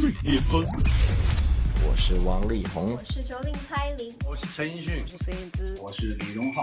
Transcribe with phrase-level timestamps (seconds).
[0.00, 0.64] 最巅峰。
[1.82, 6.62] 我是王力宏，我是九零蔡琳，我是陈奕迅，我是孙燕姿，我是李荣浩。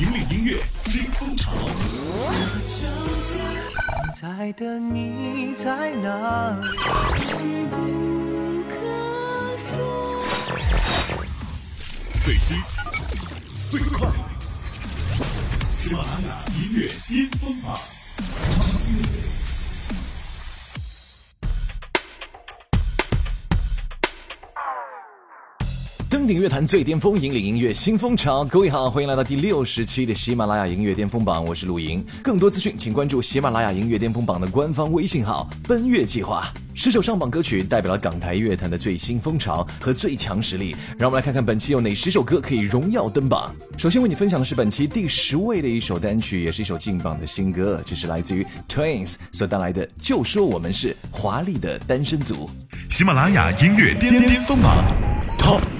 [0.00, 1.50] 引领音乐新风潮。
[4.14, 6.68] 现在的你在哪里？
[12.24, 12.56] 最新
[13.70, 14.08] 最快，
[15.76, 17.78] 喜马拉雅音乐巅峰榜。
[26.34, 28.44] 乐坛最巅峰，引领音乐新风潮。
[28.44, 32.04] 各位好，欢迎来到第六十期的喜马拉雅音乐巅峰榜，我是陆莹。
[32.22, 36.52] 更多资讯，请关注喜马拉雅音乐巅峰榜的官方微信号“奔月计划”。
[36.74, 40.74] 十首上榜歌曲代表了港台乐坛的最新风潮和最强实力。
[40.98, 43.54] 让我们来看看本期有哪十首歌可以荣耀登榜。
[43.76, 52.48] 首先为你分享的是本期第十位的一首单曲，也是一首劲榜的新歌，这是来自于 Twins 所带来的《就说我们是华丽的单身族》。
[52.96, 54.76] 喜马拉雅音乐巅巅峰榜。
[55.36, 55.79] Top。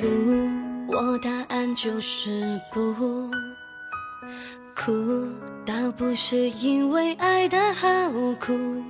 [0.00, 2.92] 不，我答案就是不。
[4.74, 5.28] 哭，
[5.64, 7.86] 倒不是因为爱的好
[8.40, 8.82] 苦，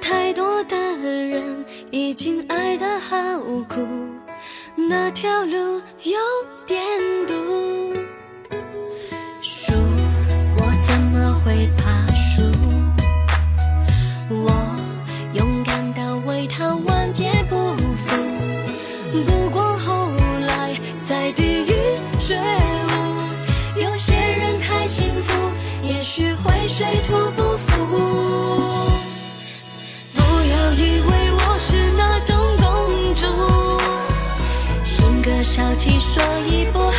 [0.00, 3.16] 太多的人已经爱的好
[3.68, 3.86] 苦，
[4.74, 6.18] 那条路有
[6.66, 6.82] 点
[7.28, 7.34] 堵。
[9.40, 9.70] 输，
[10.56, 11.70] 我怎么会？
[36.16, 36.95] 所以不。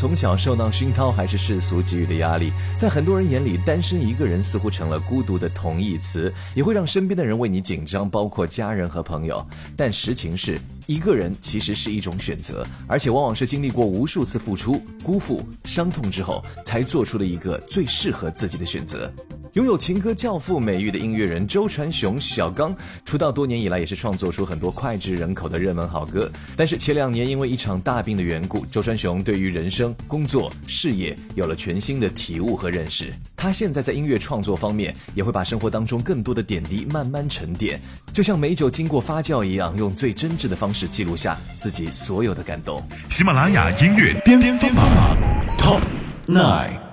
[0.00, 9.46] 从小受到熏陶，还是世俗给予的压力，在很多人眼里，单身一个人似乎成了孤独的同义词，也会让身边的人为你紧张，包括家人和朋友。
[9.76, 19.12] 但实情是，一个人其实是一种选择，而且往往是经历过无数次付出、辜负、伤痛之后，才做出了一个最适合自己的选择。
[19.54, 22.74] 拥有情歌教父美誉的音乐人周传雄小刚，
[23.04, 26.30] 出道多年以来也是创作出很多脍炙人口的热门好歌。
[26.56, 33.12] 但是前两年因为一场大病的缘故，周传雄对于人生、工作、事业有了全新的体悟和认识。
[33.36, 37.80] 他现在在音乐创作方面，也会把生活当中更多的点滴慢慢沉淀，
[38.12, 42.80] 就像美酒经过发酵一样，用最真挚的方式记录下自己所有的感动。
[43.08, 45.16] 喜马拉雅音乐巅巅巅峰榜
[45.58, 45.80] Top
[46.28, 46.89] Nine。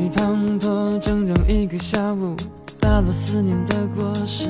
[0.00, 2.34] 雨滂沱整整一个下午，
[2.80, 4.48] 打落思念的果实。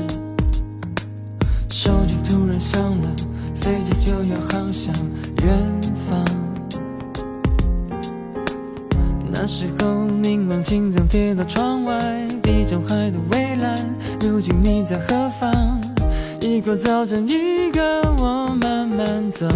[1.68, 3.08] 手机突然响了，
[3.56, 4.94] 飞机就要航向
[5.42, 5.60] 远
[6.08, 6.24] 方。
[9.28, 11.98] 那时候凝望青藏贴到窗外，
[12.40, 13.76] 地中海的蔚蓝，
[14.20, 15.80] 如今你在何方？
[16.40, 19.48] 一个早晨，一个我慢慢走。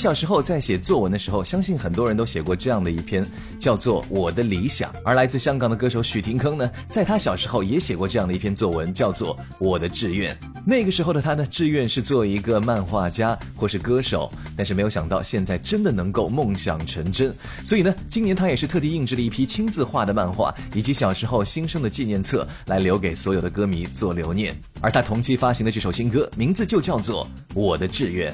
[0.01, 3.23] 小时候在写作文的时候，相信很多人都写过这样的一篇，
[3.59, 4.91] 叫做《我的理想》。
[5.05, 10.33] 而来自香港的歌手许廷铿呢，在他小时候也写过这样的一篇作文，叫做《我的志愿》。
[10.65, 17.31] 那个时候的他呢，志愿是做一个漫画家或是歌手，但是没有想到现在真的能够梦想成真。
[17.63, 24.59] 所以呢，今年他也是特地印制了一批亲自画的漫画以及小时候新生的纪念册，来留给所有的歌迷做留念。
[24.81, 27.23] 而他同期发行的这首新歌，名字就叫做
[27.53, 28.33] 《我的志愿》。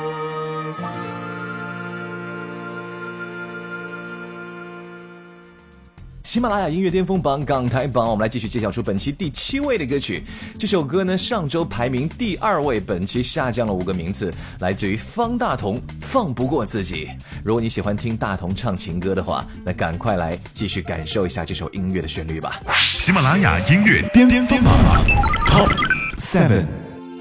[6.24, 10.24] 喜马拉雅音乐巅峰榜港台榜，我们来继续揭晓出本期第七位的歌曲。
[10.58, 17.06] 这首歌呢，上周排名第二位，本期下降了五个名次，来自于方大同《放不过自己》。
[17.44, 22.58] 如果你喜欢听大同唱情歌的话，那赶快来继续感受一下这首音乐的旋律吧。
[22.80, 25.06] 喜马拉雅音乐巅峰榜榜
[25.48, 25.76] top
[26.18, 26.66] seven。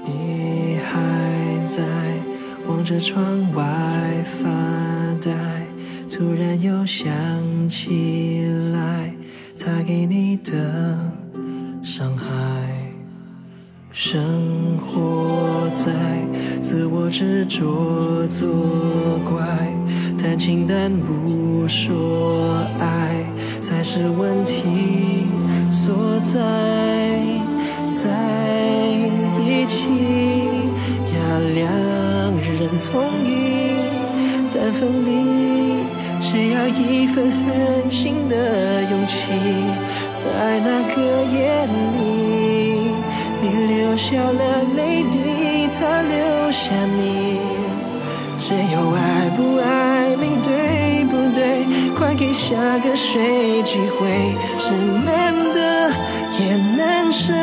[0.05, 1.83] 你还在
[2.67, 3.63] 望着窗外
[4.23, 5.52] 发呆。
[6.15, 7.03] 突然又想
[7.67, 9.11] 起来，
[9.57, 11.11] 他给你的
[11.81, 12.23] 伤害。
[13.91, 15.91] 生活在
[16.61, 18.47] 自我执着作
[19.27, 19.43] 怪，
[20.15, 23.25] 谈情但不说爱，
[23.59, 25.25] 才是问题
[25.71, 26.39] 所在。
[27.89, 28.15] 在
[29.41, 29.87] 一起
[31.09, 31.67] 呀，两
[32.39, 35.22] 人从一，但分离。
[36.87, 39.31] 一份狠心的勇气，
[40.13, 42.91] 在那个夜里，
[43.41, 47.39] 你留下了泪滴，他留下你。
[48.37, 51.65] 只有爱不爱，你，对不对？
[51.95, 54.35] 快给下个谁机会。
[54.57, 54.73] 是
[55.05, 55.89] 难得，
[56.39, 57.33] 也难舍，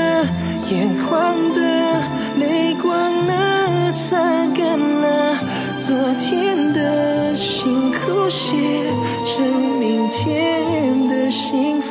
[0.70, 2.00] 眼眶的
[2.38, 2.94] 泪光
[3.26, 4.16] 呢，擦
[4.54, 5.38] 干了
[5.78, 8.80] 昨天的辛苦些。
[9.32, 9.44] 生
[9.78, 10.08] 命
[11.08, 11.89] 的幸福。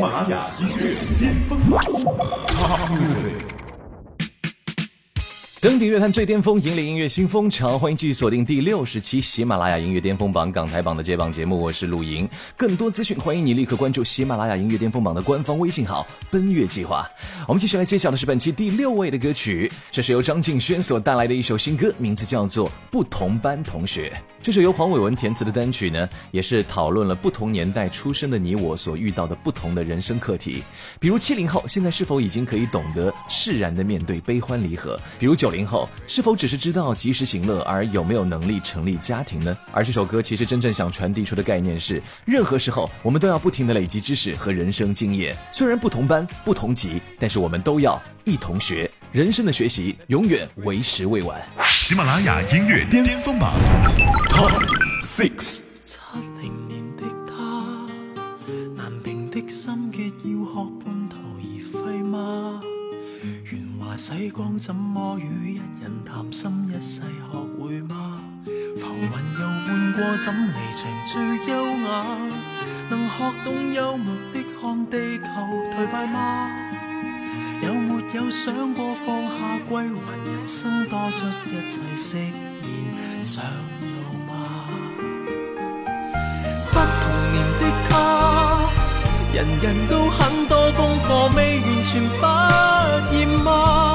[0.00, 3.53] 玛雅音乐巅峰团队。
[5.64, 7.78] 登顶乐坛最巅峰，引领音乐新风潮。
[7.78, 12.28] 欢迎继续锁定第六十期《喜马拉雅音乐巅峰榜》港台榜的揭榜节目，我是陆莹。
[12.54, 17.08] 更多资讯，欢迎你立刻关注喜马拉雅音乐巅峰榜的官方微信号“奔月计划”。
[17.48, 24.10] 我们继续来揭晓的是本期第六位的歌曲，这是由张敬轩所带来的一首新歌，名字叫做《不同班同学》。
[24.42, 30.62] 这首由黄伟文填词的单曲呢，也是讨论了不同年代出生的你我所遇到的不同的人生课题，
[31.00, 35.53] 比如七零后现在是否已经可以懂得释然的面对悲欢离合，比如九。
[35.54, 39.56] 零后是否只是知道及时行乐，而有没有能力成立家庭呢？
[39.72, 45.36] 而这首歌其实真正想传递出的概念是，任何时候我们都要不停的累积知识和人生经验。
[45.52, 48.90] 虽然不同班、不同级，但是我们都要一同学。
[49.12, 51.40] 人生的学习永远为时未晚。
[51.70, 53.52] 喜马拉雅音乐巅峰榜。
[55.02, 55.62] Six。
[59.46, 62.60] 心结要学半途而废吗？
[64.06, 66.52] 细光怎么与一人谈心？
[66.68, 68.20] 一世学会吗？
[68.78, 72.04] 浮云又换过，怎离场最优雅？
[72.90, 75.24] 能学懂幽默的看地球
[75.72, 76.50] 颓败吗？
[77.62, 79.82] 有没有想过放下归还？
[80.18, 83.42] 人生多出一切释然上
[83.80, 84.66] 路吗？
[86.74, 88.70] 不同年的他，
[89.32, 93.93] 人人都很多功课，未完全不厌吗？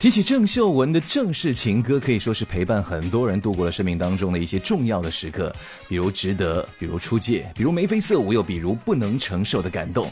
[0.00, 5.54] 提起郑秀文的正式情歌，可以说是陪伴很多人度过了生命当中的一些重要的时刻，
[5.88, 10.06] 比如《值得》，比如《出界》，比如《眉飞色舞》，又比如《不能承受的感动》。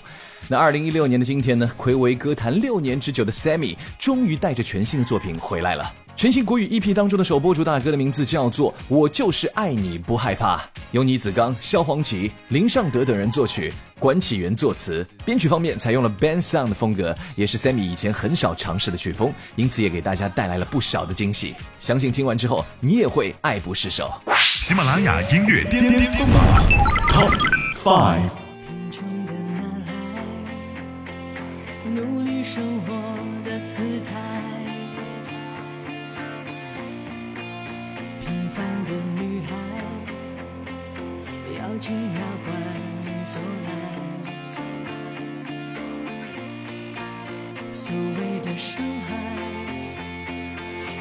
[0.47, 1.71] 那二零一六年的今天呢？
[1.78, 5.90] 暌违歌坛六年之久的 Sammy，终于带着全新的作品回来了。
[6.18, 10.60] 全新国语 EP 当中的首播主打歌的名字叫做《我就是爱你》，不害怕，
[10.90, 21.54] 由倪子刚、萧煌奇、林尚德等人作曲，管启源作词，编曲方面采用了 Band Song 的风格，也是 Sammy 以前很少尝试的曲风，因此也给大家带来了不少的惊喜。
[21.78, 24.10] 相信听完之后，你也会爱不释手。
[24.40, 26.64] 喜马拉雅音乐巅巅峰榜
[27.12, 27.38] Top
[27.76, 28.47] Five。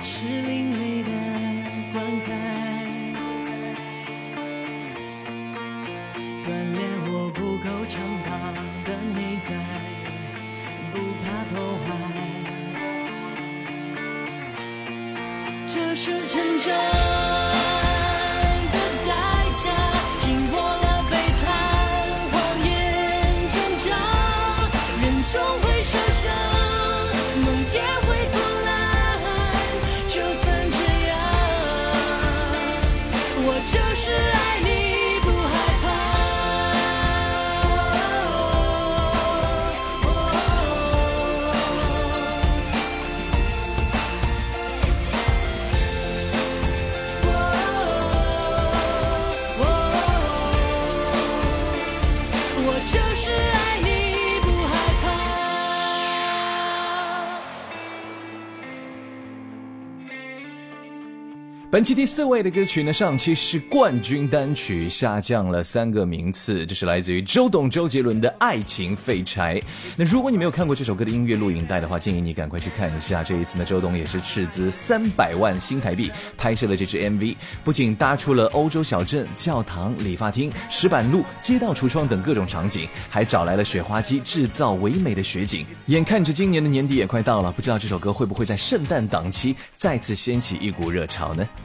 [0.01, 1.09] 是另类的
[1.93, 2.46] 观看。
[61.77, 69.59] 本期第四位的歌曲呢，上期是冠军单曲，下降了三个名次，这是来自于周董周杰伦的《爱情废柴》。
[69.95, 73.23] 那如果你没有看过这首歌的音乐录影带的话，建议你赶快去看一下。
[73.23, 85.63] 这一次呢，周董也是斥资三百万新台币拍摄了这支 MV，不仅搭出了欧洲小镇、教堂、理发厅、石板路、街道、橱窗等各种场景，还找来了雪花机制造唯美的雪景。
[85.85, 91.47] 眼看着今年的年底也快到了，不知道这首歌会不会在圣诞档期再次掀起一股热潮呢？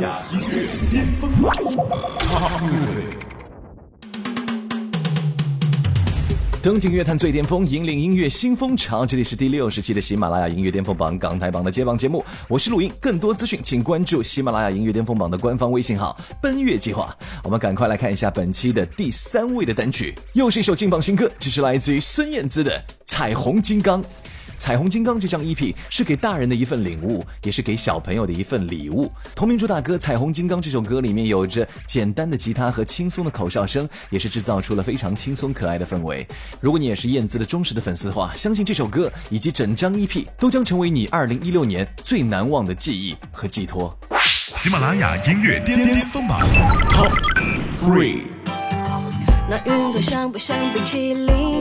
[0.00, 1.30] 雅音乐巅峰
[6.62, 9.04] 登顶乐坛最巅峰，引领音乐新风潮。
[9.04, 12.90] 这里是第六十期的《喜马拉雅音乐巅峰榜》港台榜的揭榜节目，我是录音。
[12.98, 17.14] 更多资讯，请关注喜马拉雅音乐巅峰榜的官方微信号“奔月计划”。
[17.44, 22.72] 我们赶快来看一下本期的第三位的单曲，又是一首劲爆新歌，这是来自于孙燕姿的
[23.04, 24.02] 《彩虹金刚》。
[24.56, 29.10] 《彩虹金刚》这张 EP 是给大人的一份礼物，也是给小朋友的一份礼物。
[29.34, 36.26] 同名主打歌《彩虹金刚》这首歌里面有着简单的吉他和轻松的口哨声，也是制造出了非常轻松可爱的氛围。
[36.60, 43.96] 如果你也是燕姿的忠实的粉丝的话，相信这首歌以及整张 EP 都将成为你2016年最难忘的记忆和寄托。
[44.26, 46.40] 喜马拉雅音乐巅巅峰榜
[46.90, 47.12] Top
[47.80, 48.22] Three。
[49.46, 49.62] 那
[50.00, 51.53] 像像不冰淇淋？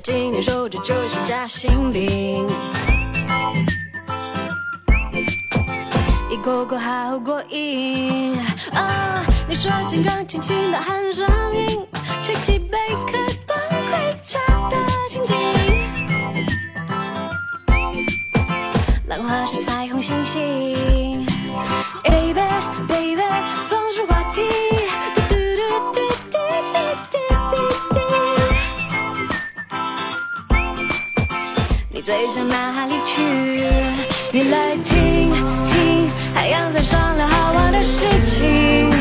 [0.00, 2.44] 今年收着就是夹心饼，
[6.28, 8.32] 一口口好过瘾。
[9.48, 11.86] 你说金刚轻轻的喊声音，
[12.24, 12.76] 吹起贝
[13.06, 13.12] 壳
[13.46, 13.56] 崩
[13.88, 14.76] 溃下的
[15.08, 15.36] 情景，
[19.06, 21.24] 浪花是彩虹星星
[22.02, 22.40] ，baby
[22.88, 23.22] baby
[23.68, 24.42] 风是话题。
[32.04, 33.22] 最想哪里去？
[34.30, 35.32] 你来听
[35.70, 38.92] 听，海洋在商量好玩的事情，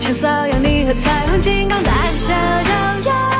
[0.00, 3.30] 想骚扰你和彩虹金刚大小脚丫，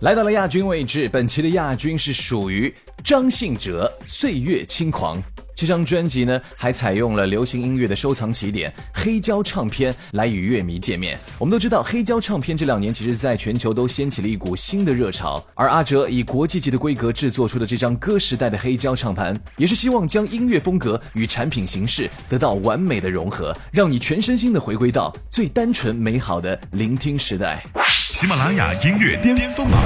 [0.00, 2.74] 来到了亚军位置，本期的亚军是属于
[3.04, 5.22] 张信哲《岁月轻狂》。
[5.56, 11.18] 这张专辑呢，还采用了流行音乐的收藏起点黑胶唱片来与乐迷见面。
[11.38, 15.42] 我们都知道，黑胶唱片这两年其实在全球都掀起了一股新的热潮。
[15.54, 27.64] 而阿哲以国际级的规格制作出的这张歌时代的黑胶唱盘，也是希望将音乐风格与产品形式得到完美的融合，让你全身心的回归到最单纯美好的聆听时代。
[27.88, 29.80] 喜马拉雅音乐巅峰榜。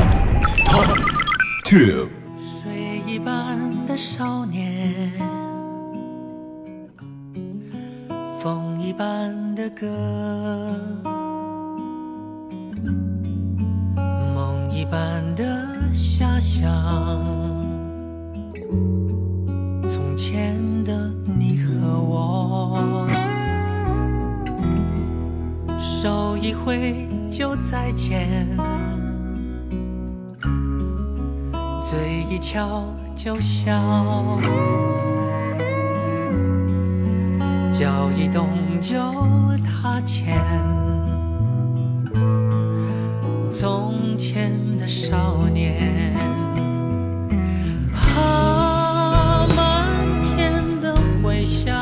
[8.42, 9.87] 风一般的歌，
[14.35, 15.44] 梦一般的
[15.92, 16.64] 遐想，
[19.87, 23.07] 从前的你和我，
[25.79, 28.48] 手一挥就再见，
[31.83, 33.70] 嘴一翘就笑。
[37.81, 38.47] 脚一动
[38.79, 38.95] 就
[39.64, 40.37] 踏前，
[43.51, 46.14] 从前的少年，
[47.95, 51.73] 啊，满天的回响，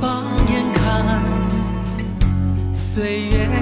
[0.00, 1.22] 放眼看
[2.72, 3.59] 岁月。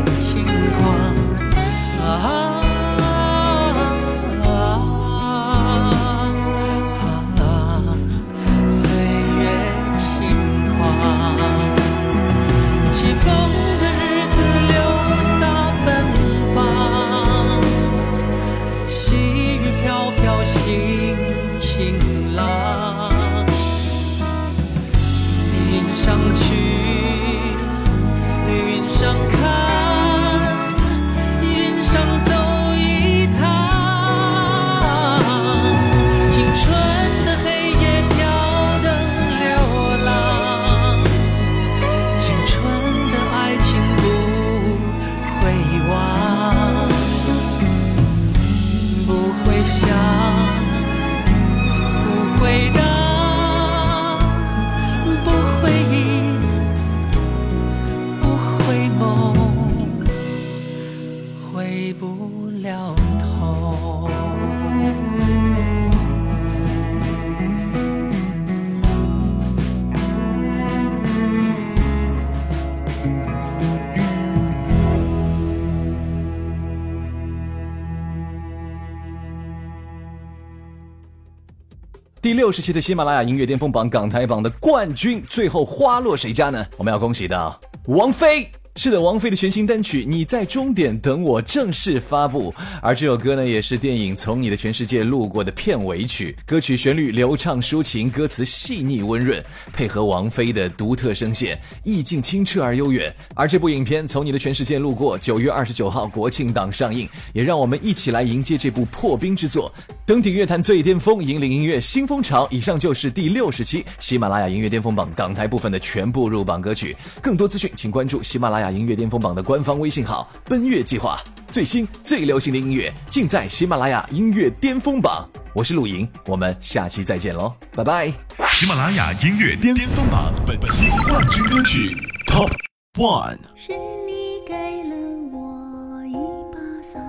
[82.38, 86.64] 六十期的喜马拉雅音乐巅峰榜港台榜的冠军，最后花落谁家呢？
[86.76, 88.48] 我们要恭喜到王菲。
[88.78, 96.36] 是的，王菲的全新单曲《你在终点等我》正式发布，而这首歌呢，也是电影《从你的全世界路过》的片尾曲。
[96.46, 103.12] 歌曲旋律流畅抒情，歌词细腻温润，配合王菲的独特声线，意境清澈而悠远。
[103.34, 109.74] 而这部影片《从你的全世界路过》九月二十九号国庆档上映，也让我们一起来迎接这部破冰之作，
[110.06, 112.46] 登顶乐坛最巅峰，引领音乐新风潮。
[112.48, 116.94] 以上就是第六十期喜马拉雅音乐巅峰榜港台部分的全部入榜歌曲。
[117.20, 118.67] 更多资讯，请关注喜马拉雅。
[118.72, 125.28] 音乐巅峰榜的官方微信号“奔月计划”，最新最流行的音乐尽在喜马拉雅音乐巅峰榜。
[125.54, 128.08] 我是陆莹，我们下期再见喽，拜拜！
[128.52, 131.94] 喜马拉雅音乐巅峰榜本期冠军歌曲
[132.26, 132.50] Top
[132.98, 133.38] One。
[133.56, 133.72] 是
[134.06, 134.96] 你你给了
[135.32, 136.52] 我一一。
[136.52, 137.00] 把伞，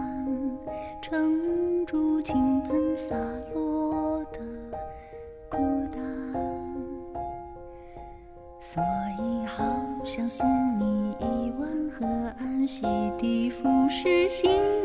[1.02, 2.36] 撑住倾
[2.98, 3.15] 洒
[3.54, 4.39] 落的
[5.50, 5.58] 孤
[5.93, 6.02] 单，
[8.62, 8.82] 所
[9.19, 9.63] 以好
[10.06, 10.45] 想送
[12.00, 12.06] 河
[12.40, 12.84] 岸西
[13.20, 14.79] 堤，浮世新。